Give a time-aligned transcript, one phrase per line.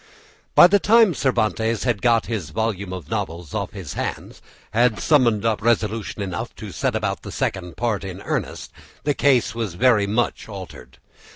[0.55, 4.41] By the time Cervantes had got his volume of novels off his hands,
[4.73, 8.71] and summoned up resolution enough to set about the Second Part in earnest,
[9.03, 10.97] the case was very much altered.